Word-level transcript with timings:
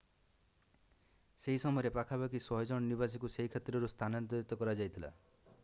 ସେହି 1.43 1.59
ସମୟରେ 1.63 1.91
ପାଖାପାଖି 1.97 2.41
100ଜଣ 2.47 2.81
ନିବାସୀଙ୍କୁ 2.87 3.31
ସେହି 3.37 3.51
କ୍ଷେତ୍ରରୁ 3.57 3.91
ସ୍ଥାନାନ୍ତରିତ 3.95 4.59
କରାଯାଇଥିଲା 4.63 5.17